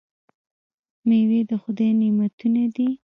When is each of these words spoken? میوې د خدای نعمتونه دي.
میوې 1.07 1.39
د 1.49 1.51
خدای 1.61 1.89
نعمتونه 1.99 2.63
دي. 2.75 2.89